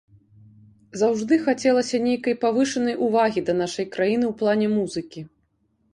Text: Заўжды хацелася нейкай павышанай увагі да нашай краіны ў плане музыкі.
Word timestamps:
Заўжды 1.01 1.37
хацелася 1.49 1.97
нейкай 2.07 2.35
павышанай 2.45 2.95
увагі 3.09 3.45
да 3.51 3.55
нашай 3.61 3.85
краіны 3.97 4.25
ў 4.33 4.37
плане 4.41 4.67
музыкі. 4.77 5.21